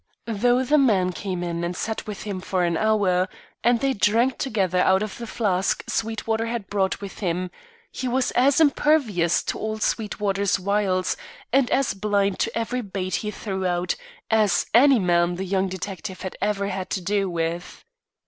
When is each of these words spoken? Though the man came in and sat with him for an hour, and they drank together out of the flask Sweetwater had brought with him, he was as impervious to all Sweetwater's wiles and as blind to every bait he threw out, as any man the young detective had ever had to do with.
Though 0.25 0.63
the 0.63 0.79
man 0.79 1.11
came 1.11 1.43
in 1.43 1.63
and 1.63 1.75
sat 1.77 2.07
with 2.07 2.23
him 2.23 2.41
for 2.41 2.63
an 2.63 2.75
hour, 2.75 3.29
and 3.63 3.81
they 3.81 3.93
drank 3.93 4.39
together 4.39 4.79
out 4.79 5.03
of 5.03 5.19
the 5.19 5.27
flask 5.27 5.83
Sweetwater 5.87 6.47
had 6.47 6.71
brought 6.71 7.01
with 7.01 7.19
him, 7.19 7.51
he 7.91 8.07
was 8.07 8.31
as 8.31 8.59
impervious 8.59 9.43
to 9.43 9.59
all 9.59 9.77
Sweetwater's 9.77 10.59
wiles 10.59 11.17
and 11.53 11.69
as 11.69 11.93
blind 11.93 12.39
to 12.39 12.57
every 12.57 12.81
bait 12.81 13.13
he 13.17 13.29
threw 13.29 13.67
out, 13.67 13.93
as 14.31 14.65
any 14.73 14.97
man 14.97 15.35
the 15.35 15.45
young 15.45 15.67
detective 15.67 16.23
had 16.23 16.35
ever 16.41 16.69
had 16.69 16.89
to 16.89 17.01
do 17.01 17.29
with. 17.29 17.83